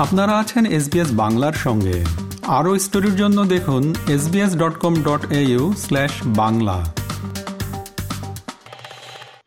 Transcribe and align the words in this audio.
আপনারা 0.00 0.38
আছেন 0.38 0.66
এসবিএস 0.66 1.08
বাংলার 1.12 1.52
সঙ্গে। 1.52 2.04
আরও 2.46 2.78
স্টোরির 2.78 3.16
জন্য 3.16 3.44
দেখুন 3.44 3.94
SBS 4.08 4.56
dot 4.56 4.78
com 4.78 4.94
dot 5.02 5.26
slash 5.76 6.10
Bangla. 6.26 6.94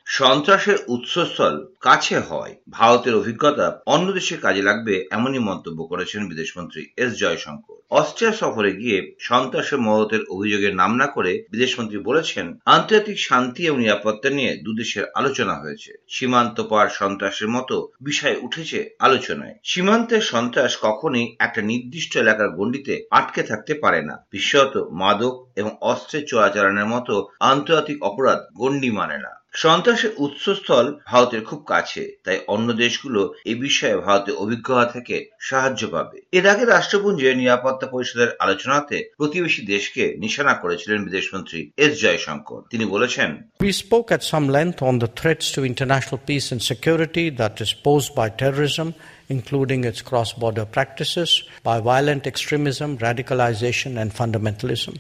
সন্ত্রাসের 0.06 0.78
উৎসস্থল 0.88 1.66
কাছে 1.82 2.20
হয়। 2.20 2.56
ভারতের 2.70 3.16
অভিজ্ঞতা 3.16 3.82
অন্য 3.86 4.12
দেশে 4.12 4.38
কাজে 4.38 4.62
লাগবে 4.62 5.06
এমনই 5.12 5.40
মন্তব্য 5.40 5.84
করেছেন 5.84 6.30
বিদেশমন্ত্রী 6.30 6.86
এস 6.98 7.20
জয়শঙ্কর। 7.20 7.73
অস্ট্রিয়া 7.94 8.34
সফরে 8.34 8.72
গিয়ে 8.74 9.16
সন্ত্রাসের 9.20 9.80
মদতের 9.80 10.24
অভিযোগের 10.30 10.76
নাম 10.76 10.92
না 10.96 11.08
করে 11.08 11.44
বিদেশমন্ত্রী 11.52 11.98
বলেছেন, 11.98 12.46
আন্তর্জাতিক 12.66 13.18
শান্তি 13.20 13.62
এবং 13.68 13.80
নিরাপত্তা 13.80 14.30
নিয়ে 14.30 14.52
দুদেশের 14.58 15.06
আলোচনা 15.16 15.56
হয়েছে। 15.60 15.92
সীমান্ত 16.08 16.58
পার 16.62 16.88
সন্ত্রাসের 16.90 17.48
মতো 17.48 17.76
বিষয় 18.02 18.36
উঠেছে 18.42 18.80
আলোচনায়। 19.00 19.56
সীমান্তের 19.64 20.22
সন্ত্রাস 20.22 20.78
কখনই 20.82 21.36
একটা 21.40 21.62
নির্দিষ্ট 21.62 22.18
এলাকার 22.18 22.50
গণ্ডিতে 22.50 23.08
আটকে 23.12 23.44
থাকতে 23.44 23.74
পারে 23.74 24.02
না। 24.02 24.16
বিশেষত 24.32 24.76
মাদক 24.92 25.36
এবং 25.56 25.72
অস্ত্রের 25.82 26.26
চোরাচালানের 26.26 26.86
মতো 26.86 27.28
আন্তর্জাতিক 27.40 27.98
অপরাধ 28.04 28.40
গণ্ডি 28.54 28.92
মানে 28.92 29.18
না। 29.18 29.43
সন্ত্রাসের 29.54 30.12
উৎসস্থল 30.18 30.86
ভারতের 31.08 31.42
খুব 31.44 31.60
কাছে 31.68 32.04
তাই 32.26 32.38
অন্য 32.48 32.68
দেশগুলো 32.74 33.22
এই 33.46 33.58
বিষয়ে 33.66 33.98
ভারতের 33.98 34.36
অভিজ্ঞতা 34.36 34.86
থেকে 34.86 35.16
সাহায্য 35.40 35.82
পাবে 35.88 36.18
এর 36.32 36.46
আগে 36.48 36.64
রাষ্ট্রপুঞ্জে 36.66 37.40
নিরাপত্তা 37.42 37.88
পরিষদের 37.88 38.30
আলোচনাতে 38.40 38.98
প্রতিবেশী 39.18 39.62
দেশকে 39.66 40.04
নিশানা 40.18 40.54
করেছিলেন 40.54 41.00
বিদেশমন্ত্রী 41.04 41.60
এস 41.78 41.94
জয়শঙ্কর 42.04 42.60
তিনি 42.72 42.86
বলেছেন 42.86 43.30
We 43.64 43.72
spoke 43.84 44.08
at 44.18 44.24
some 44.34 44.48
length 44.58 44.80
on 44.90 44.96
the 45.04 45.10
threats 45.20 45.48
to 45.56 45.60
international 45.72 46.20
peace 46.30 46.48
and 46.54 46.62
security 46.74 47.26
that 47.42 47.56
is 47.66 47.72
posed 47.88 48.12
by 48.20 48.28
terrorism, 48.42 48.88
including 49.30 49.82
its 49.90 50.02
cross 50.10 50.30
border 50.34 50.66
practices, 50.68 51.30
by 51.64 51.78
violent 51.92 52.24
extremism, 52.32 52.90
radicalization, 53.08 53.92
and 54.02 54.10
fundamentalism. 54.20 54.96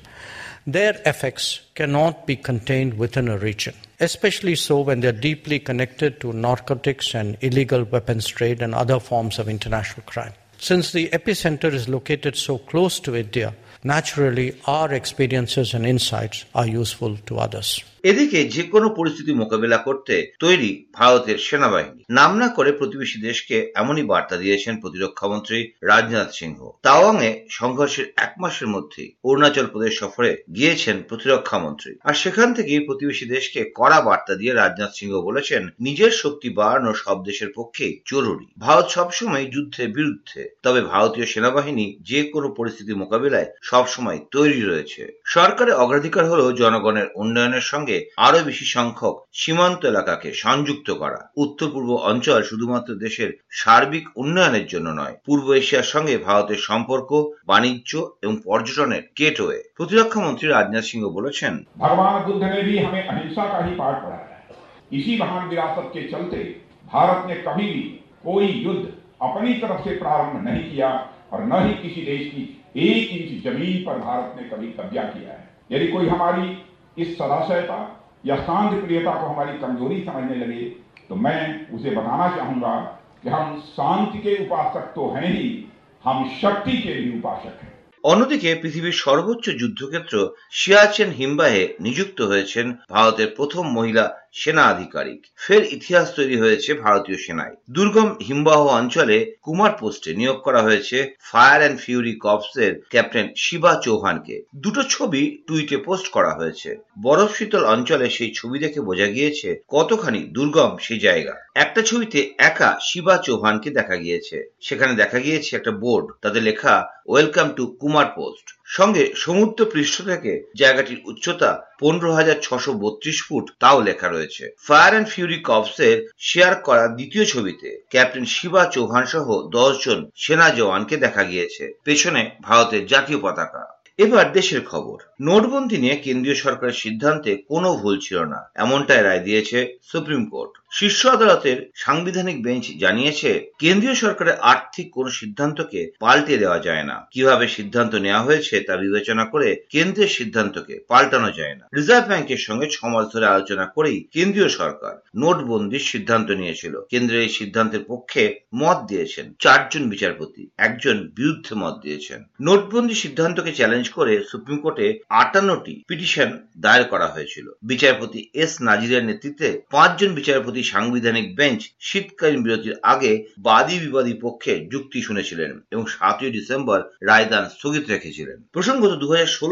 Their 0.65 1.01
effects 1.05 1.59
cannot 1.75 2.25
be 2.25 2.37
contained 2.37 2.93
within 2.93 3.27
a 3.27 3.37
region, 3.37 3.75
especially 3.99 4.55
so 4.55 4.79
when 4.79 5.01
they 5.01 5.09
are 5.09 5.11
deeply 5.11 5.59
connected 5.59 6.21
to 6.21 6.31
narcotics 6.31 7.13
and 7.13 7.37
illegal 7.41 7.83
weapons 7.83 8.27
trade 8.27 8.61
and 8.61 8.73
other 8.73 8.99
forms 8.99 9.39
of 9.39 9.49
international 9.49 10.03
crime. 10.05 10.33
Since 10.57 10.93
the 10.93 11.09
epicenter 11.09 11.73
is 11.73 11.89
located 11.89 12.37
so 12.37 12.57
close 12.57 13.01
to 13.01 13.15
India, 13.15 13.53
naturally, 13.85 14.47
our 14.67 14.89
experiences 15.01 15.67
and 15.73 15.85
insights 15.85 16.39
are 16.55 16.69
useful 16.81 17.13
to 17.27 17.33
others. 17.47 17.83
এদিকে 18.03 18.49
যে 18.49 18.63
কোনো 18.63 18.89
পরিস্থিতি 18.89 19.33
মোকাবিলা 19.33 19.77
করতে 19.77 20.31
তৈরি 20.39 20.85
ভারতের 20.93 21.37
সেনাবাহিনী 21.37 22.03
নাম 22.09 22.37
না 22.37 22.47
করে 22.47 22.71
প্রতিবেশী 22.71 23.21
দেশকে 23.21 23.71
এমনই 23.75 24.03
বার্তা 24.03 24.37
দিয়েছেন 24.37 24.81
প্রতিরক্ষা 24.81 25.27
মন্ত্রী 25.27 25.71
রাজনাথ 25.81 26.31
সিংহ। 26.31 26.71
তাওয়াংয়ে 26.81 27.45
সংঘর্ষের 27.49 28.05
এক 28.17 28.33
মাসের 28.39 28.67
মধ্যেই 28.67 29.13
অরুণাচল 29.23 29.65
প্রদেশ 29.65 29.99
সফরে 29.99 30.43
গিয়েছেন 30.55 31.03
প্রতিরক্ষা 31.09 31.57
মন্ত্রী। 31.57 31.95
আর 32.03 32.13
সেখান 32.13 32.53
থেকেই 32.53 32.79
প্রতিবেশী 32.79 33.25
দেশকে 33.25 33.71
কড়া 33.75 34.01
বার্তা 34.01 34.35
দিয়ে 34.35 34.53
রাজনাথ 34.53 34.91
সিংহ 34.93 35.21
বলেছেন, 35.21 35.69
নিজের 35.79 36.11
শক্তি 36.11 36.49
বাড়ানো 36.49 36.93
সব 36.93 37.23
দেশের 37.23 37.47
পক্ষে 37.55 37.99
জরুরি। 38.11 38.45
ভারত 38.59 38.87
সবসময় 38.89 39.45
যুদ্ধের 39.45 39.89
বিরুদ্ধে, 39.89 40.49
তবে 40.63 40.81
ভারতীয় 40.81 41.25
সেনাবাহিনী 41.25 41.97
যে 42.01 42.23
কোনো 42.23 42.49
পরিস্থিতি 42.49 42.93
মোকাবিলায় 42.93 43.45
সবসময় 43.72 44.20
তৈরি 44.32 44.60
রয়েছে 44.62 45.02
সরকারের 45.26 45.78
অগ্রাধিকার 45.78 46.24
হল 46.24 46.42
জনগণের 46.52 47.06
উন্নয়নের 47.14 47.64
সঙ্গে 47.64 47.96
আরো 48.18 48.40
বেশি 48.44 48.66
সংখ্যক 48.76 49.14
সীমান্ত 49.32 49.80
এলাকাকে 49.84 50.28
সংযুক্ত 50.34 50.88
করা 50.92 51.20
উত্তর 51.36 51.68
পূর্ব 51.72 51.90
অঞ্চল 52.10 52.36
শুধুমাত্র 52.42 52.90
দেশের 52.96 53.30
সার্বিক 53.52 54.04
উন্নয়নের 54.16 54.66
জন্য 54.66 54.88
নয় 54.90 55.14
পূর্ব 55.26 55.46
এশিয়ার 55.52 55.90
সঙ্গে 55.92 56.14
ভারতের 56.18 56.60
সম্পর্ক 56.60 57.10
বাণিজ্য 57.46 57.92
এবং 58.22 58.34
পর্যটনের 58.44 59.02
গেটওয়ে 59.18 59.58
প্রতিরক্ষা 59.78 60.20
মন্ত্রী 60.20 60.46
রাজনাথ 60.48 60.84
সিংহ 60.84 61.04
বলেছেন 61.08 61.54
भगवान 61.78 62.14
बुद्ध 62.24 62.42
ने 62.44 62.60
भी 62.62 62.74
हमें 62.78 63.02
अहिंसा 63.04 63.44
का 63.44 63.58
ही 63.64 63.72
पाठ 63.74 63.94
पढ़ाया 64.02 64.26
है 64.32 64.56
इसी 64.92 65.12
महान 65.18 65.42
विरासत 65.48 65.86
के 65.94 66.00
चलते 66.10 66.38
भारत 66.86 67.20
ने 67.28 67.34
कभी 67.42 67.66
भी 67.66 67.82
कोई 68.24 68.46
युद्ध 68.58 68.84
अपनी 69.20 69.52
तरफ 69.54 69.78
से 69.84 69.92
प्रारंभ 69.98 70.34
नहीं 70.44 70.62
किया 70.70 70.88
और 71.32 71.44
न 71.44 71.60
ही 71.64 71.72
किसी 71.74 72.02
देश 72.02 72.22
की 72.26 72.42
एक 72.75 73.09
इंच 73.11 73.43
ज़मीन 73.43 73.83
पर 73.85 73.99
भारत 73.99 74.35
ने 74.37 74.47
कभी 74.49 74.67
कब्जा 74.69 75.03
किया 75.03 75.33
है। 75.33 75.49
यदि 75.71 75.87
कोई 75.87 76.07
हमारी 76.07 76.57
इस 76.97 77.17
सदाशयता 77.17 77.77
या 78.25 78.35
शांत 78.37 78.83
प्रियता 78.83 79.13
को 79.13 79.27
हमारी 79.27 79.57
कमज़ोरी 79.59 80.03
समझने 80.03 80.35
लगे 80.35 80.63
तो 81.09 81.15
मैं 81.17 81.69
उसे 81.71 81.89
बताना 81.89 82.27
चाहूँगा 82.35 82.75
कि 83.23 83.29
हम 83.29 83.59
शांति 83.67 84.19
के 84.19 84.35
उपासक 84.45 84.91
तो 84.95 85.09
हैं 85.11 85.27
ही, 85.27 85.65
हम 86.03 86.29
शक्ति 86.41 86.77
के 86.77 86.93
भी 86.93 87.17
उपासक 87.19 87.63
हैं। 87.63 87.72
অন্যদিকে 88.03 88.49
পৃথিবীর 88.61 89.01
সর্বোচ্চ 89.05 89.45
যুদ্ধক্ষেত্র 89.49 90.15
সিয়াচেন 90.51 91.09
হিমবাহে 91.09 91.63
নিযুক্ত 91.79 92.19
হয়েছেন 92.21 92.65
ভারতের 92.89 93.29
প্রথম 93.37 93.63
মহিলা 93.71 94.05
সেনা 94.33 94.63
আধিকারিক। 94.63 95.21
ফের 95.37 95.63
ইতিহাস 95.71 96.07
তৈরি 96.15 96.37
হয়েছে 96.37 96.73
ভারতীয় 96.73 97.17
সেনায়। 97.17 97.55
দুর্গম 97.69 98.09
হিমবাহ 98.27 98.61
অঞ্চলে 98.79 99.17
কুমার 99.41 99.71
পোস্টে 99.79 100.11
নিয়োগ 100.13 100.37
করা 100.43 100.61
হয়েছে 100.61 100.97
ফায়ার 101.31 101.59
অ্যান্ড 101.59 101.79
ফিউরি 101.79 102.13
কপসের 102.21 102.73
ক্যাপ্টেন 102.89 103.27
শিবা 103.37 103.73
চৌহানকে। 103.75 104.35
দুটো 104.55 104.81
ছবি 104.89 105.21
টুইটে 105.47 105.77
পোস্ট 105.77 106.07
করা 106.07 106.31
হয়েছে। 106.33 106.69
বরফ 107.01 107.31
শীতল 107.37 107.63
অঞ্চলে 107.65 108.09
সেই 108.09 108.31
ছবি 108.35 108.59
দেখে 108.59 108.79
বোঝা 108.81 109.07
গিয়েছে 109.07 109.49
কতখানি 109.67 110.21
দুর্গম 110.31 110.71
সেই 110.77 110.99
জায়গা। 110.99 111.35
একটা 111.55 111.81
ছবিতে 111.89 112.19
একা 112.49 112.69
শিবা 112.87 113.15
চৌহানকে 113.25 113.69
দেখা 113.69 113.95
গিয়েছে। 113.95 114.37
সেখানে 114.61 114.93
দেখা 115.01 115.19
গিয়েছে 115.25 115.51
একটা 115.55 115.71
বোর্ড, 115.83 116.05
তাতে 116.23 116.39
লেখা 116.47 116.73
ওয়েলকাম 117.11 117.47
টু 117.57 117.63
কুমার 117.81 118.07
পোস্ট 118.17 118.45
সঙ্গে 118.77 119.03
সমুদ্র 119.15 119.59
পৃষ্ঠ 119.73 119.95
থেকে 120.01 120.31
জায়গাটির 120.61 120.99
উচ্চতা 121.11 121.51
পনেরো 121.79 122.09
হাজার 122.13 122.37
ছশো 122.45 122.71
বত্রিশ 122.73 123.17
ফুট, 123.27 123.45
তাও 123.61 123.77
লেখা 123.81 124.07
রয়েছে। 124.07 124.43
ফায়ার 124.67 124.91
অ্যান্ড 124.93 125.09
ফিউরি 125.13 125.39
কপসের 125.49 125.97
শেয়ার 126.29 126.53
করা 126.67 126.85
দ্বিতীয় 126.87 127.25
ছবিতে 127.25 127.69
ক্যাপ্টেন 127.89 128.25
শিবা 128.35 128.63
চৌহান 128.65 129.05
সহ 129.13 129.27
দশ 129.57 129.73
জন 129.85 129.99
সেনা 130.23 130.47
জওয়ানকে 130.57 130.95
দেখা 130.97 131.23
গিয়েছে, 131.23 131.63
পেছনে 131.85 132.21
ভারতের 132.41 132.83
জাতীয় 132.85 133.19
পতাকা। 133.25 133.63
এবার 133.99 134.25
দেশের 134.31 134.61
খবর। 134.71 134.97
নোটবন্দি 135.21 135.77
নিয়ে 135.77 135.97
কেন্দ্রীয় 136.05 136.37
সরকারের 136.43 136.81
সিদ্ধান্তে 136.83 137.31
কোনো 137.51 137.69
ভুল 137.81 137.95
ছিল 137.99 138.17
না, 138.33 138.39
এমনটাই 138.55 139.01
রায় 139.01 139.23
দিয়েছে 139.27 139.57
সুপ্রিম 139.91 140.23
কোর্ট। 140.25 140.53
শীর্ষ 140.73 141.05
আদালতের 141.05 141.57
সাংবিধানিক 141.75 142.43
বেঞ্চ 142.43 142.65
জানিয়েছে, 142.77 143.51
কেন্দ্রীয় 143.59 143.95
সরকারের 143.95 144.37
আর্থিক 144.41 144.91
কোন 144.91 145.09
সিদ্ধান্তকে 145.09 145.91
পাল্টে 145.99 146.37
দেওয়া 146.37 146.59
যায় 146.59 146.83
না। 146.83 147.07
কীভাবে 147.11 147.47
সিদ্ধান্ত 147.47 147.95
নেওয়া 147.95 148.21
হয়েছে 148.21 148.59
তা 148.59 148.77
বিবেচনা 148.77 149.25
করে 149.25 149.65
কেন্দ্রের 149.69 150.07
সিদ্ধান্তকে 150.07 150.85
পাল্টানো 150.87 151.31
যায় 151.31 151.55
না। 151.55 151.65
রিজার্ভ 151.75 152.07
ব্যাংকের 152.07 152.37
সঙ্গে 152.37 152.67
ছমাস 152.71 153.05
ধরে 153.13 153.25
আলোচনা 153.25 153.65
করেই 153.65 154.07
কেন্দ্রীয় 154.11 154.49
সরকার 154.49 154.95
নোটবন্দির 155.15 155.79
সিদ্ধান্ত 155.79 156.31
নিয়েছিল। 156.31 156.81
কেন্দ্রের 156.89 157.21
এই 157.21 157.29
সিদ্ধান্তের 157.29 157.83
পক্ষে 157.87 158.35
মত 158.55 158.77
দিয়েছেন। 158.87 159.33
চারজন 159.39 159.89
বিচারপতি, 159.89 160.49
একজন 160.57 161.09
বিরুদ্ধে 161.15 161.55
মত 161.55 161.75
দিয়েছেন। 161.81 162.23
নোটবন্দি 162.41 162.93
সিদ্ধান্তকে 162.93 163.51
চ্যালেঞ্জ 163.51 163.89
করে 163.89 164.23
সুপ্রিম 164.31 164.57
কোর্টে 164.59 164.87
আটান্নটি 165.09 165.83
পিটিশন 165.87 166.29
দায়ের 166.57 166.83
করা 166.83 167.07
হয়েছিল। 167.07 167.51
বিচারপতি 167.63 168.19
এস 168.33 168.61
নাজিরের 168.61 169.05
নেতৃত্বে 169.05 169.61
পাঁচজন 169.71 170.13
বিচারপতি 170.13 170.62
সাংবিধানিক 170.64 171.26
বেঞ্চ 171.36 171.60
শীতকালীন 171.80 172.40
বিরতির 172.42 172.74
আগে 172.82 173.12
বাদী 173.38 173.76
বিবাদী 173.78 174.14
পক্ষে 174.14 174.52
যুক্তি 174.72 174.98
শুনেছিলেন 175.02 175.50
এবং 175.70 175.84
সাতই 175.86 176.30
ডিসেম্বর 176.30 176.78
রায়দান 177.02 177.44
স্থগিত 177.48 177.84
রেখেছিলেন 177.90 178.38
প্রসঙ্গত 178.52 178.92
দু 178.94 179.06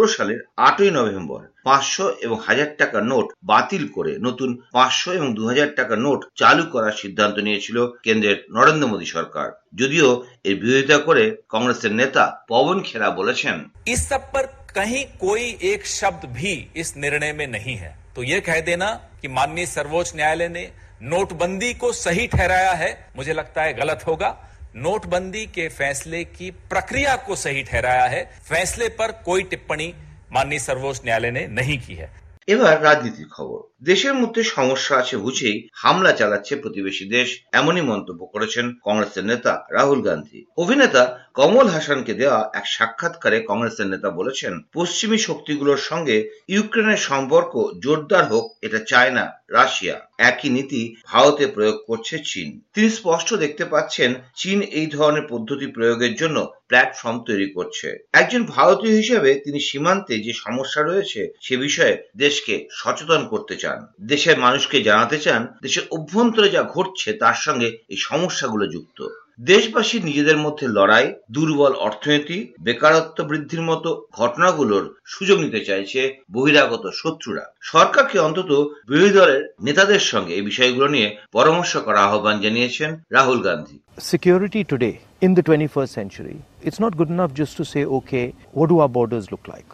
সালের 0.06 0.40
আটই 0.56 0.90
নভেম্বর 0.90 1.42
পাঁচশো 1.64 2.06
এবং 2.20 2.36
হাজার 2.46 2.70
টাকার 2.78 3.02
নোট 3.02 3.26
বাতিল 3.42 3.84
করে 3.88 4.12
নতুন 4.18 4.50
পাঁচশো 4.72 5.10
এবং 5.12 5.28
দু 5.34 5.42
টাকার 5.76 5.98
নোট 5.98 6.20
চালু 6.36 6.64
করার 6.64 6.98
সিদ্ধান্ত 7.02 7.36
নিয়েছিল 7.38 7.76
কেন্দ্রের 8.04 8.38
নরেন্দ্র 8.50 8.86
মোদী 8.86 9.06
সরকার 9.06 9.48
যদিও 9.74 10.08
এর 10.44 10.54
বিরোধিতা 10.54 10.98
করে 10.98 11.24
কংগ্রেসের 11.48 11.92
নেতা 11.92 12.24
পবন 12.48 12.76
খেরা 12.82 13.08
বলেছেন 13.10 13.56
इस 13.86 14.00
सब 14.08 14.22
पर 14.32 14.44
कहीं 14.74 15.04
कोई 15.18 15.44
एक 15.62 15.86
शब्द 15.88 16.22
भी 16.30 16.52
इस 16.76 16.88
निर्णय 16.96 17.32
में 17.32 17.46
नहीं 17.48 17.76
है 17.76 17.92
तो 18.16 18.22
यह 18.22 18.40
कह 18.40 18.58
देना 18.60 18.88
कि 19.20 19.28
माननीय 19.28 19.66
सर्वोच्च 19.66 20.08
न्यायालय 20.16 20.48
ने 20.48 20.64
नोटबंदी 21.04 21.72
को 21.74 21.92
सही 21.94 22.26
ठहराया 22.26 22.72
है 22.74 22.90
मुझे 23.16 23.32
लगता 23.32 23.62
है 23.62 23.72
गलत 23.74 24.06
होगा 24.06 24.30
नोटबंदी 24.78 25.46
के 25.46 25.68
फैसले 25.70 26.22
की 26.26 26.50
प्रक्रिया 26.70 27.16
को 27.26 27.36
सही 27.36 27.62
ठहराया 27.62 28.06
है 28.06 28.22
फैसले 28.44 28.88
पर 28.98 29.12
कोई 29.24 29.42
टिप्पणी 29.50 29.92
माननीय 30.32 30.58
सर्वोच्च 30.60 31.00
न्यायालय 31.04 31.30
ने 31.30 31.46
नहीं 31.52 31.78
की 31.78 31.94
है 31.94 32.10
এবার 32.48 32.74
রাজনীতির 32.82 33.28
খবর 33.30 33.60
দেশের 33.83 34.13
মধ্যে 34.13 34.43
সমস্যা 34.43 34.97
আছে 34.97 35.17
বুঝেই 35.17 35.67
হামলা 35.73 36.11
চালাচ্ছে 36.11 36.55
প্রতিবেশী 36.55 37.05
দেশ, 37.09 37.29
এমনই 37.51 37.81
মন্তব্য 37.81 38.21
করেছেন 38.25 38.65
কংগ্রেসের 38.83 39.25
নেতা 39.25 39.53
রাহুল 39.71 40.01
গান্ধী। 40.01 40.39
অভিনেতা 40.57 41.03
কমল 41.33 41.67
হাসানকে 41.67 42.13
দেওয়া 42.13 42.51
এক 42.53 42.65
সাক্ষাৎকারে 42.67 43.37
কংগ্রেসের 43.47 43.87
নেতা 43.87 44.09
বলেছেন, 44.09 44.53
পশ্চিমী 44.73 45.17
শক্তিগুলোর 45.17 45.81
সঙ্গে 45.89 46.17
ইউক্রেনের 46.47 47.01
সম্পর্ক 47.09 47.53
জোরদার 47.83 48.25
হোক, 48.25 48.45
এটা 48.61 48.79
চায় 48.87 49.11
না 49.11 49.25
রাশিয়া। 49.49 49.95
একই 50.17 50.49
নীতি 50.49 50.81
ভারতে 51.05 51.45
প্রয়োগ 51.47 51.77
করছে 51.87 52.15
চীন। 52.25 52.49
তিনি 52.73 52.89
স্পষ্ট 52.89 53.29
দেখতে 53.33 53.65
পাচ্ছেন, 53.65 54.09
চীন 54.35 54.61
এই 54.61 54.87
ধরনের 54.87 55.25
পদ্ধতি 55.29 55.67
প্রয়োগের 55.67 56.13
জন্য 56.15 56.37
প্ল্যাটফর্ম 56.67 57.17
তৈরি 57.23 57.47
করছে। 57.53 57.87
একজন 58.13 58.41
ভারতীয় 58.45 58.95
হিসেবে 58.95 59.29
তিনি 59.45 59.59
সীমান্তে 59.59 60.13
যে 60.19 60.33
সমস্যা 60.33 60.81
রয়েছে, 60.83 61.21
সে 61.41 61.55
বিষয়ে 61.57 61.95
দেশকে 62.17 62.67
সচেতন 62.71 63.21
করতে 63.27 63.55
চান। 63.55 63.70
দেশের 64.05 64.37
মানুষকে 64.39 64.77
জানাতে 64.83 65.17
চান 65.19 65.41
দেশের 65.61 65.85
অভ্যন্তরে 65.91 66.47
যা 66.49 66.61
ঘটছে 66.73 67.09
তার 67.13 67.37
সঙ্গে 67.45 67.67
এই 67.89 67.99
সমস্যাগুলো 68.09 68.65
যুক্ত 68.67 68.99
দেশবাসী 69.45 69.97
নিজেদের 69.99 70.37
মধ্যে 70.37 70.65
লড়াই 70.67 71.07
দুর্বল 71.31 71.73
অর্থনীতি 71.87 72.37
বেকারত্ব 72.61 73.17
বৃদ্ধির 73.23 73.63
মতো 73.63 73.89
ঘটনাগুলোর 74.11 74.83
সুযোগ 75.05 75.37
নিতে 75.39 75.61
চাইছে 75.65 76.01
বহিরাগত 76.31 76.83
শত্রুরা 76.91 77.43
সরকারকে 77.61 78.17
অন্তত 78.19 78.51
বিরোধী 78.87 79.11
দলের 79.11 79.41
নেতাদের 79.61 80.03
সঙ্গে 80.11 80.33
এই 80.35 80.45
বিষয়গুলো 80.45 80.87
নিয়ে 80.87 81.07
পরামর্শ 81.31 81.73
করা 81.77 81.99
আহ্বান 82.03 82.35
জানিয়েছেন 82.41 82.89
Rahul 83.11 83.39
Gandhi 83.43 83.77
security 84.11 84.61
today 84.63 84.95
in 85.21 85.31
the 85.33 85.43
21st 85.43 85.91
century, 85.91 86.37
it's 86.63 86.79
not 86.79 86.97
good 86.97 87.09
enough 87.09 87.33
just 87.33 87.53
to 87.57 87.63
say, 87.63 87.85
okay, 87.85 88.25
what 88.53 88.69
do 88.69 88.79
our 88.79 88.89
borders 88.89 89.25
look 89.31 89.47
like? 89.47 89.69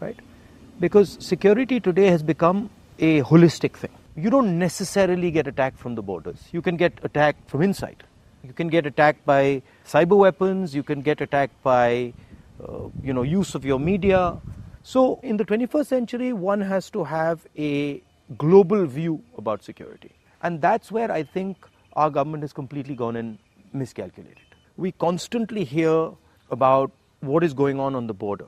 Right? 0.00 0.18
Because 0.80 1.08
security 1.22 1.78
today 1.78 2.08
has 2.08 2.22
become 2.24 2.58
a 2.98 3.22
holistic 3.22 3.76
thing. 3.76 3.90
You 4.16 4.30
don't 4.30 4.58
necessarily 4.58 5.30
get 5.30 5.46
attacked 5.46 5.78
from 5.78 5.94
the 5.94 6.02
borders. 6.02 6.48
You 6.52 6.60
can 6.60 6.76
get 6.76 6.92
attacked 7.02 7.48
from 7.48 7.62
inside. 7.62 8.02
You 8.42 8.52
can 8.52 8.68
get 8.68 8.86
attacked 8.86 9.24
by 9.24 9.62
cyber 9.84 10.16
weapons, 10.16 10.74
you 10.74 10.82
can 10.82 11.02
get 11.02 11.20
attacked 11.20 11.62
by 11.62 12.12
uh, 12.62 12.88
you 13.02 13.12
know 13.12 13.22
use 13.22 13.54
of 13.54 13.64
your 13.64 13.78
media. 13.78 14.40
So 14.82 15.20
in 15.22 15.36
the 15.36 15.44
21st 15.44 15.86
century 15.86 16.32
one 16.32 16.60
has 16.60 16.90
to 16.90 17.04
have 17.04 17.46
a 17.56 18.02
global 18.36 18.86
view 18.86 19.22
about 19.36 19.62
security. 19.62 20.12
And 20.42 20.60
that's 20.60 20.92
where 20.92 21.10
I 21.10 21.22
think 21.22 21.56
our 21.94 22.10
government 22.10 22.42
has 22.42 22.52
completely 22.52 22.94
gone 22.94 23.16
and 23.16 23.38
miscalculated. 23.72 24.38
We 24.76 24.92
constantly 24.92 25.64
hear 25.64 26.10
about 26.50 26.92
what 27.20 27.42
is 27.42 27.54
going 27.54 27.80
on 27.80 27.94
on 27.94 28.06
the 28.06 28.14
border. 28.14 28.46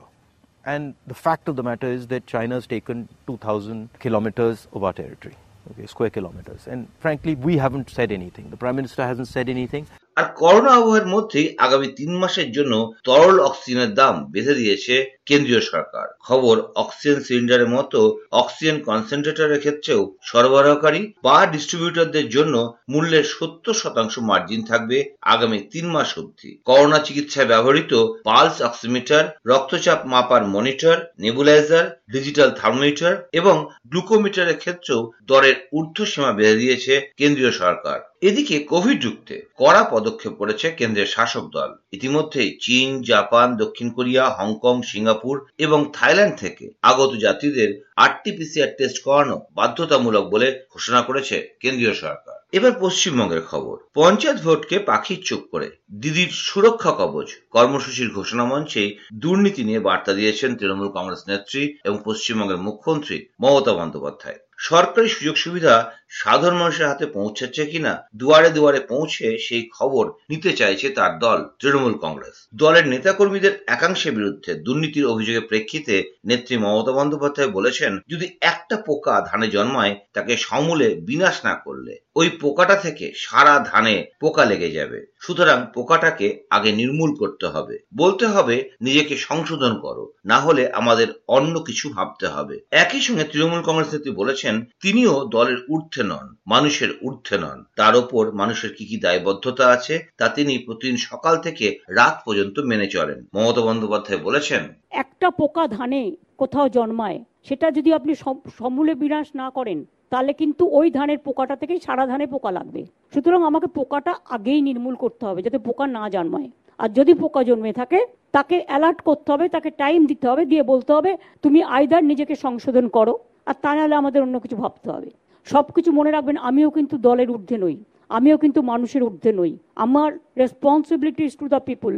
And 0.65 0.95
the 1.07 1.13
fact 1.13 1.47
of 1.47 1.55
the 1.55 1.63
matter 1.63 1.87
is 1.87 2.07
that 2.07 2.27
China 2.27 2.55
has 2.55 2.67
taken 2.67 3.09
2,000 3.27 3.89
kilometers 3.99 4.67
of 4.73 4.83
our 4.83 4.93
territory, 4.93 5.35
okay, 5.71 5.87
square 5.87 6.09
kilometers. 6.11 6.67
And 6.67 6.87
frankly, 6.99 7.35
we 7.35 7.57
haven't 7.57 7.89
said 7.89 8.11
anything. 8.11 8.49
The 8.51 8.57
Prime 8.57 8.75
Minister 8.75 9.05
hasn't 9.05 9.27
said 9.27 9.49
anything. 9.49 9.87
আর 10.21 10.27
corona 10.35 10.71
আবহের 10.73 11.07
মধ্যেই 11.07 11.47
আগামী 11.57 11.87
তিন 11.87 12.11
মাসের 12.17 12.51
জন্য 12.51 12.73
তরল 13.03 13.39
অক্সিজেনের 13.39 13.91
দাম 13.93 14.15
বেঁধে 14.31 14.53
দিয়েছে 14.53 14.95
কেন্দ্রীয় 15.25 15.61
সরকার। 15.61 16.07
খবর, 16.19 16.55
অক্সিজেন 16.75 17.19
সিলিন্ডারের 17.23 17.67
মতো 17.67 17.99
অক্সিজেন 18.31 18.77
কনসেন্ট্রেটরের 18.79 19.59
ক্ষেত্রেও 19.59 20.01
সরবরাহকারী 20.23 21.13
বা 21.23 21.45
ডিস্ট্রিবিউটরদের 21.45 22.29
জন্য 22.29 22.55
মূল্যের 22.89 23.23
সত্তর 23.23 23.73
শতাংশ 23.73 24.19
মার্জিন 24.19 24.61
থাকবে 24.65 24.97
আগামী 25.21 25.59
তিন 25.71 25.85
মাস 25.85 26.09
অবধি। 26.17 26.51
করোনা 26.65 26.99
চিকিৎসায় 26.99 27.47
ব্যবহৃত 27.47 27.93
পালস 28.23 28.61
অক্সিমিটার, 28.61 29.23
রক্তচাপ 29.45 29.99
মাপার 30.05 30.43
মনিটর, 30.47 30.97
নেবুলাইজার, 31.19 31.85
ডিজিটাল 32.11 32.49
থার্মোমিটার 32.51 33.13
এবং 33.31 33.55
গ্লুকোমিটারের 33.87 34.57
ক্ষেত্রেও 34.57 35.11
দরের 35.23 35.55
ঊর্ধ্বসীমা 35.73 36.31
বেঁধে 36.31 36.59
দিয়েছে 36.59 36.93
কেন্দ্রীয় 37.17 37.51
সরকার। 37.51 38.10
এদিকে 38.21 38.59
কোভিড 38.59 39.05
রুখতে 39.05 39.35
কড়া 39.55 39.83
পদক্ষেপ 39.83 40.33
করেছে 40.33 40.71
কেন্দ্রের 40.71 41.05
শাসক 41.05 41.45
দল। 41.51 41.69
ইতিমধ্যেই 41.91 42.57
চীন, 42.61 43.01
জাপান, 43.01 43.47
দক্ষিণ 43.57 43.89
কোরিয়া, 43.89 44.23
হংকং, 44.29 44.81
সিঙ্গাপুর 44.81 45.35
এবং 45.57 45.79
থাইল্যান্ড 45.93 46.35
থেকে 46.37 46.65
আগত 46.81 47.11
যাত্রীদের 47.19 47.69
আরটিপিসিআর 47.95 48.69
টেস্ট 48.77 49.03
করানো 49.03 49.41
বাধ্যতামূলক 49.51 50.25
বলে 50.29 50.47
ঘোষণা 50.73 51.01
করেছে 51.01 51.35
কেন্দ্রীয় 51.59 51.93
সরকার। 51.93 52.35
এবার 52.51 52.71
পশ্চিমবঙ্গের 52.79 53.41
খবর। 53.41 53.75
পঞ্চায়েত 53.93 54.39
ভোটকে 54.41 54.79
পাখির 54.79 55.19
চুপ 55.25 55.41
করে 55.51 55.67
দিদির 55.93 56.31
সুরক্ষা 56.31 56.91
কবচ। 56.91 57.27
কর্মসূচির 57.51 58.09
ঘোষণা 58.09 58.45
মঞ্চে 58.45 58.83
দুর্নীতি 59.13 59.63
নিয়ে 59.63 59.79
বার্তা 59.79 60.13
দিয়েছেন 60.13 60.55
তৃণমূল 60.55 60.89
কংগ্রেস 60.89 61.21
নেত্রী 61.27 61.63
এবং 61.83 61.97
পশ্চিমবঙ্গের 62.05 62.57
মুখ্যমন্ত্রী 62.57 63.17
মমতা 63.41 63.73
বন্দ্যোপাধ্যায়। 63.73 64.39
সরকারি 64.61 65.09
সুযোগ 65.09 65.35
সুবিধা 65.37 65.73
সাধারণ 66.21 66.57
মানুষের 66.57 66.89
হাতে 66.89 67.05
পৌঁছাচ্ছে 67.17 67.63
কিনা, 67.65 67.93
দুয়ারে 68.15 68.49
দুয়ারে 68.49 68.79
পৌঁছে 68.91 69.25
সেই 69.37 69.63
খবর 69.77 70.05
নিতে 70.29 70.51
চাইছে 70.53 70.87
তার 70.89 71.13
দল, 71.19 71.39
তৃণমূল 71.59 71.95
কংগ্রেস। 72.01 72.35
দলের 72.55 72.85
নেতাকর্মীদের 72.87 73.53
একাংশের 73.67 74.13
বিরুদ্ধে 74.13 74.51
দুর্নীতির 74.55 75.05
অভিযোগের 75.05 75.47
প্রেক্ষিতে 75.47 75.95
নেত্রী 76.25 76.55
মমতা 76.57 76.91
বন্দ্যোপাধ্যায় 76.91 77.51
বলেছেন, 77.51 77.91
যদি 78.09 78.25
একটা 78.41 78.75
পোকা 78.87 79.15
ধানে 79.29 79.47
জন্মায়, 79.47 79.93
তাকে 80.13 80.33
সমূলে 80.37 80.87
বিনাশ 81.07 81.35
না 81.45 81.53
করলে, 81.65 81.93
ওই 82.15 82.27
পোকাটা 82.41 82.75
থেকে 82.75 83.05
সারা 83.15 83.55
ধানে 83.71 83.95
পোকা 84.19 84.43
লেগে 84.45 84.69
যাবে। 84.71 84.99
সুতরাং 85.19 85.59
পোকাটাকে 85.73 86.27
আগে 86.49 86.71
নির্মূল 86.71 87.11
করতে 87.15 87.45
হবে। 87.47 87.75
বলতে 87.95 88.25
হবে, 88.25 88.55
নিজেকে 88.81 89.15
সংশোধন 89.27 89.73
করো, 89.79 90.03
না 90.25 90.37
হলে 90.39 90.63
আমাদের 90.71 91.07
অন্য 91.27 91.55
কিছু 91.59 91.85
ভাবতে 91.89 92.25
হবে। 92.27 92.55
একই 92.83 93.01
সঙ্গে 93.01 93.23
তৃণমূল 93.23 93.61
কংগ্রেস 93.61 93.89
নেত্রী 93.93 94.11
বলেছেন 94.11 94.50
তিনিও 94.83 95.13
দলের 95.35 95.59
ঊর্ধ্বে 95.73 96.03
নন, 96.11 96.25
মানুষের 96.53 96.91
ঊর্ধ্বে 97.07 97.37
নন। 97.43 97.57
তার 97.79 97.93
ওপর 98.01 98.23
মানুষের 98.41 98.71
কি 98.77 98.83
কি 98.89 98.97
দায়বদ্ধতা 99.05 99.65
আছে, 99.75 99.95
তা 100.19 100.25
তিনি 100.37 100.53
প্রতিদিন 100.65 100.97
সকাল 101.09 101.33
থেকে 101.45 101.65
রাত 101.99 102.15
পর্যন্ত 102.25 102.55
মেনে 102.71 102.87
চলেন। 102.95 103.19
মমতা 103.35 103.61
বন্দ্যোপাধ্যায় 103.67 104.21
বলেছেন, 104.27 104.63
একটা 105.03 105.27
পোকা 105.39 105.63
ধানে 105.77 106.01
কোথাও 106.41 106.67
জন্মায়, 106.77 107.19
সেটা 107.47 107.67
যদি 107.77 107.89
আপনি 107.97 108.11
সমূলে 108.59 108.93
বিনাশ 109.03 109.27
না 109.41 109.47
করেন, 109.57 109.79
তাহলে 110.11 110.31
কিন্তু 110.41 110.63
ওই 110.79 110.87
ধানের 110.97 111.19
পোকাটা 111.25 111.55
থেকেই 111.61 111.79
সারা 111.85 112.03
ধানে 112.11 112.25
পোকা 112.33 112.51
লাগবে। 112.57 112.81
সুতরাং 113.13 113.41
আমাকে 113.49 113.67
পোকাটা 113.77 114.13
আগেই 114.35 114.61
নির্মূল 114.67 114.95
করতে 115.03 115.23
হবে, 115.27 115.39
যাতে 115.45 115.59
পোকা 115.67 115.85
না 115.97 116.03
জন্মায়। 116.15 116.49
আর 116.81 116.89
যদি 116.97 117.13
পোকা 117.21 117.41
জন্মে 117.49 117.71
থাকে, 117.79 117.99
তাকে 118.35 118.55
অ্যালার্ট 118.69 118.99
করতে 119.07 119.27
হবে, 119.33 119.45
তাকে 119.55 119.69
টাইম 119.81 119.99
দিতে 120.11 120.25
হবে, 120.31 120.43
দিয়ে 120.51 120.63
বলতে 120.71 120.91
হবে, 120.97 121.11
তুমি 121.43 121.59
আইদার 121.77 122.03
নিজেকে 122.11 122.35
সংশোধন 122.45 122.85
করো 122.97 123.13
আর 123.47 123.55
তা 123.63 123.75
নাহলে 123.75 123.95
আমাদের 123.95 124.21
অন্য 124.21 124.35
কিছু 124.39 124.55
ভাবতে 124.55 124.87
হবে। 124.91 125.09
সব 125.47 125.65
কিছু 125.75 125.91
মনে 125.91 126.11
রাখবেন, 126.11 126.37
আমিও 126.49 126.69
কিন্তু 126.69 126.95
দলের 126.97 127.29
ঊর্ধ্বে 127.29 127.57
নই। 127.57 127.77
আমিও 128.09 128.37
কিন্তু 128.37 128.59
মানুষের 128.61 129.03
ঊর্ধ্বে 129.03 129.31
নই। 129.31 129.57
আমার 129.75 130.09
রেসপন্সিবিলিটি 130.37 131.23
টু 131.39 131.45
দ্য 131.47 131.59
পিপুল 131.59 131.93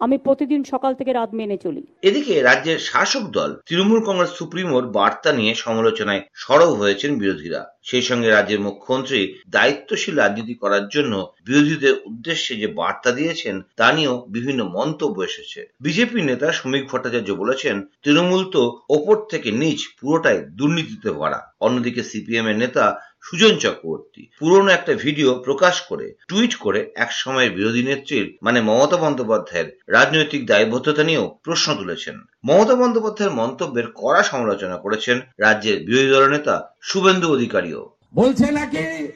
আমি 0.00 0.18
প্রতিদিন 0.18 0.60
সকাল 0.64 0.94
থেকে 0.94 1.12
রাত 1.12 1.30
মেনে 1.34 1.56
চলি। 1.56 1.82
এদিকে 2.02 2.42
রাজ্যের 2.42 2.78
শাসক 2.78 3.24
দল, 3.30 3.50
তৃণমূল 3.66 4.00
কংগ্রেস 4.06 4.30
সুপ্রিমোর 4.30 4.84
বার্তা 4.86 5.30
নিয়ে 5.32 5.52
সমালোচনায় 5.54 6.22
সরব 6.34 6.70
হয়েছেন 6.80 7.10
বিরোধীরা। 7.18 7.60
সেই 7.88 8.02
সঙ্গে 8.02 8.28
রাজ্যের 8.28 8.60
মুখ্যমন্ত্রী 8.60 9.20
দায়িত্বশীল 9.48 10.14
রাজনীতি 10.18 10.54
করার 10.54 10.84
জন্য 10.88 11.12
বিরোধীদের 11.46 11.94
উদ্দেশ্যে 12.06 12.54
যে 12.56 12.68
বার্তা 12.78 13.10
দিয়েছেন, 13.12 13.62
তা 13.76 13.88
নিয়েও 13.92 14.16
বিভিন্ন 14.28 14.60
মন্তব্য 14.76 15.16
এসেছে। 15.22 15.60
বিজেপি 15.80 16.22
নেতা 16.22 16.52
শ্রমিক 16.52 16.84
ভট্টাচার্য 16.90 17.30
বলেছেন, 17.34 17.76
তৃণমূল 18.02 18.42
তো 18.50 18.62
ওপর 18.90 19.16
থেকে 19.30 19.48
নিচ, 19.50 19.80
পুরোটাই 20.00 20.38
দুর্নীতিতে 20.58 21.10
ভরা। 21.10 21.40
অন্যদিকে 21.60 22.02
সিপিএম 22.02 22.46
এর 22.46 22.56
নেতা 22.56 22.84
সুজন 23.22 23.54
চক্রবর্তী 23.58 24.22
পুরনো 24.38 24.70
একটা 24.70 24.92
ভিডিও 24.94 25.30
প্রকাশ 25.44 25.80
করে, 25.80 26.06
টুইট 26.28 26.52
করে 26.54 26.80
এক 26.94 27.10
সময়ের 27.12 27.50
বিরোধী 27.50 27.82
নেত্রীর 27.82 28.26
মানে 28.42 28.58
মমতা 28.60 28.96
বন্দ্যোপাধ্যায়ের, 28.96 29.68
রাজনৈতিক 29.88 30.46
দায়বদ্ধতা 30.46 31.02
নিয়েও 31.02 31.38
প্রশ্ন 31.42 31.68
তুলেছেন। 31.74 32.16
মমতা 32.44 32.74
বন্দ্যোপাধ্যায়ের 32.74 33.34
মন্তব্যের 33.34 33.92
কড়া 33.94 34.22
সমালোচনা 34.22 34.76
করেছেন 34.76 35.20
রাজ্যের 35.38 35.84
বিরোধী 35.84 36.08
দল 36.08 36.28
নেতা 36.28 36.74
শুভেন্দু 36.82 37.32
অধিকারীও। 37.32 37.90
বলছে 38.14 38.50
নাকি 38.50 39.08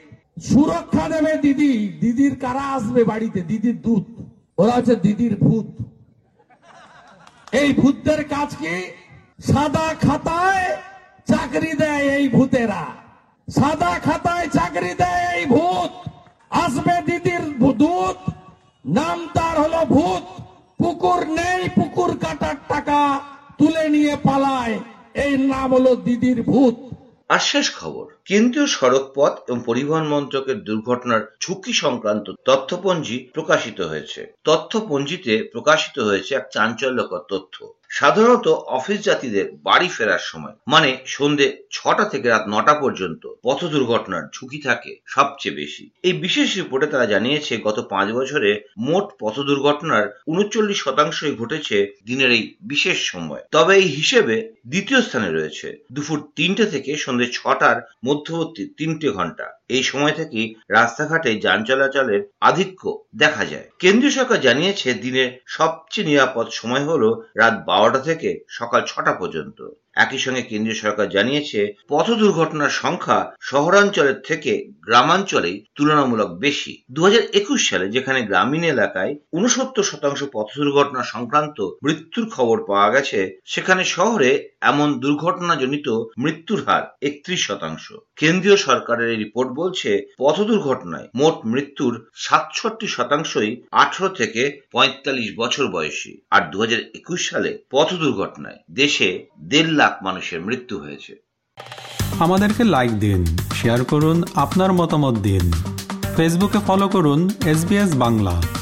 সুরক্ষা 0.43 1.09
দেবে 1.09 1.37
দিদি, 1.37 1.89
দিদির 2.01 2.37
কারা 2.41 2.61
আসবে 2.61 3.05
বাড়িতে? 3.05 3.41
দিদির 3.41 3.83
দূত। 3.83 4.05
ওরা 4.59 4.73
হচ্ছে 4.73 4.97
দিদির 4.97 5.37
ভূত। 5.37 5.67
এই 7.53 7.73
ভূতদের 7.73 8.25
কাজ 8.25 8.57
কি? 8.57 8.75
সাদা 9.53 9.95
খাতায় 9.95 10.77
চাকরি 11.27 11.73
দেয় 11.73 12.17
এই 12.17 12.29
ভূতেরা। 12.29 12.87
সাদা 13.49 13.99
খাতায় 13.99 14.49
চাকরি 14.49 14.95
দেয় 14.95 15.37
এই 15.37 15.47
ভূত। 15.47 16.09
আসবে 16.51 17.03
দিদির 17.07 17.75
দূত। 17.75 18.19
নাম 18.85 19.29
তার 19.35 19.61
হলো 19.61 19.81
ভূত। 19.87 20.42
পুকুর 20.83 21.21
নেই, 21.31 21.69
পুকুর 21.69 22.17
কাটার 22.17 22.57
টাকা 22.69 23.21
তুলে 23.59 23.89
নিয়ে 23.89 24.17
পালায়। 24.17 24.79
এই 25.15 25.33
নাম 25.39 25.75
হলো 25.75 25.97
দিদির 25.97 26.43
ভূত। 26.43 26.77
আর 27.29 27.39
শেষ 27.39 27.67
খবর। 27.77 28.07
কেন্দ্রীয় 28.27 28.67
সড়ক 28.67 29.05
পথ 29.15 29.33
এবং 29.49 29.59
পরিবহন 29.67 30.07
মন্ত্রকের 30.07 30.59
দুর্ঘটনার 30.65 31.23
ঝুঁকি 31.41 31.73
সংক্রান্ত 31.73 32.27
তথ্যপঞ্জি 32.45 33.17
প্রকাশিত 33.35 33.81
হয়েছে। 33.81 34.21
তথ্যপঞ্জিতে 34.45 35.49
প্রকাশিত 35.53 35.97
হয়েছে 35.99 36.35
এক 36.35 36.45
চাঞ্চল্যকর 36.53 37.23
তথ্য। 37.29 37.57
সাধারণত 37.91 38.49
অফিস 38.49 38.99
যাত্রীদের 39.05 39.47
বাড়ি 39.63 39.89
ফেরার 39.89 40.23
সময় 40.23 40.55
মানে 40.67 40.91
সন্ধে 41.07 41.47
ছটা 41.71 42.05
থেকে 42.05 42.29
রাত 42.29 42.45
নটা 42.49 42.75
পর্যন্ত 42.75 43.23
পথ 43.43 43.65
দুর্ঘটনার 43.65 44.25
ঝুঁকি 44.33 44.59
থাকে 44.59 44.97
সবচেয়ে 45.07 45.55
বেশি। 45.55 45.91
এই 46.03 46.13
বিশেষ 46.13 46.57
রিপোর্টে 46.57 46.87
তারা 46.87 47.07
জানিয়েছে, 47.07 47.57
গত 47.57 47.79
পাঁচ 47.91 48.09
বছরে 48.13 48.51
মোট 48.79 49.07
পথ 49.19 49.41
দুর্ঘটনার 49.41 50.05
উনচল্লিশ 50.27 50.79
শতাংশই 50.85 51.35
ঘটেছে 51.35 51.77
দিনের 52.07 52.31
এই 52.31 52.55
বিশেষ 52.63 52.99
সময়। 53.11 53.43
তবে 53.51 53.73
এই 53.77 53.89
হিসেবে 53.89 54.53
দ্বিতীয় 54.67 55.01
স্থানে 55.03 55.33
রয়েছে। 55.33 55.69
দুপুর 55.93 56.19
তিনটে 56.37 56.65
থেকে 56.67 56.97
সন্ধে 56.97 57.27
ছটার 57.33 57.77
মধ্যবর্তী 58.13 58.75
তিনটি 58.77 59.09
ঘণ্টা। 59.09 59.47
এই 59.69 59.83
সময় 59.83 60.13
থেকে 60.13 60.55
রাস্তাঘাটে 60.71 61.31
যান 61.35 61.65
চলাচলের 61.65 62.21
আধিক্য 62.41 63.05
দেখা 63.17 63.45
যায়। 63.45 63.69
কেন্দ্রীয় 63.79 64.15
সরকার 64.15 64.41
জানিয়েছে, 64.41 64.95
দিনের 64.95 65.31
সবচেয়ে 65.47 66.07
নিরাপদ 66.07 66.47
সময় 66.53 66.85
হল 66.85 67.03
রাত 67.37 67.55
বারোটা 67.67 67.99
থেকে 67.99 68.45
সকাল 68.49 68.81
ছটা 68.87 69.13
পর্যন্ত। 69.13 69.59
একই 69.97 70.19
সঙ্গে 70.19 70.43
কেন্দ্রীয় 70.43 70.81
সরকার 70.81 71.09
জানিয়েছে, 71.09 71.75
পথ 71.89 72.11
দুর্ঘটনার 72.11 72.71
সংখ্যা 72.71 73.37
শহরাঞ্চলের 73.41 74.23
থেকে 74.23 74.69
গ্রামাঞ্চলেই 74.81 75.65
তুলনামূলক 75.75 76.31
বেশি। 76.39 76.83
দু 76.91 77.05
হাজার 77.05 77.23
একুশ 77.33 77.71
সালে 77.71 77.89
যেখানে 77.89 78.23
গ্রামীণ 78.23 78.65
এলাকায় 78.65 79.17
উনসত্তর 79.33 79.83
শতাংশ 79.83 80.25
পথ 80.33 80.47
দুর্ঘটনা 80.57 81.03
সংক্রান্ত 81.03 81.71
মৃত্যুর 81.83 82.31
খবর 82.31 82.65
পাওয়া 82.67 82.91
গেছে, 82.91 83.41
সেখানে 83.45 83.85
শহরে 83.85 84.53
এমন 84.61 84.99
দুর্ঘটনাজনিত 84.99 85.89
মৃত্যুর 86.19 86.65
হার 86.67 86.83
একত্রিশ 87.03 87.47
শতাংশ। 87.47 87.93
কেন্দ্রীয় 88.17 88.57
সরকারের 88.57 89.11
এই 89.11 89.17
রিপোর্ট 89.17 89.51
বলছে 89.53 90.07
পথ 90.19 90.41
দুর্ঘটনায় 90.41 91.09
মোট 91.15 91.47
মৃত্যুর 91.47 92.07
সাতষট্টি 92.15 92.87
শতাংশই 92.87 93.63
আঠারো 93.73 94.09
থেকে 94.09 94.61
পঁয়তাল্লিশ 94.73 95.37
বছর 95.37 95.67
বয়সী। 95.67 96.19
আর 96.31 96.51
দু 96.51 96.61
হাজার 96.61 96.79
একুশ 96.79 97.31
সালে 97.31 97.59
পথ 97.71 97.95
দুর্ঘটনায় 97.95 98.59
দেশে 98.71 99.27
দেড় 99.41 99.73
লাখ 99.73 99.93
মানুষের 100.03 100.41
মৃত্যু 100.41 100.79
হয়েছে। 100.79 101.13
আমাদেরকে 102.21 102.65
লাইক 102.65 102.91
দিন 102.91 103.25
শেয়ার 103.55 103.85
করুন, 103.85 104.23
আপনার 104.35 104.73
মতামত 104.73 105.15
দিন। 105.19 105.53
ফেসবুকে 106.17 106.59
ফলো 106.67 106.89
করুন 106.89 107.31
এস 107.47 107.61
বাংলা। 107.95 108.62